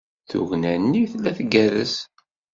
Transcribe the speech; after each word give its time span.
Tugna-nni 0.29 1.03
tella 1.11 1.31
tgerrez. 1.37 1.93